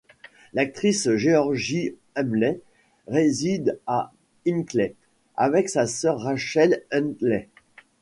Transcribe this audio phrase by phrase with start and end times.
[0.53, 2.59] L'actrice Georgie Henley
[3.07, 4.11] réside à
[4.45, 4.95] Ilkley
[5.37, 7.49] avec sa sœur Rachel Henley.